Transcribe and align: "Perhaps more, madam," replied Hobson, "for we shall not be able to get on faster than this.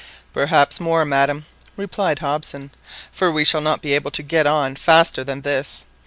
"Perhaps 0.33 0.79
more, 0.79 1.05
madam," 1.05 1.45
replied 1.77 2.17
Hobson, 2.17 2.71
"for 3.11 3.31
we 3.31 3.45
shall 3.45 3.61
not 3.61 3.83
be 3.83 3.93
able 3.93 4.09
to 4.09 4.23
get 4.23 4.47
on 4.47 4.75
faster 4.75 5.23
than 5.23 5.41
this. 5.41 5.85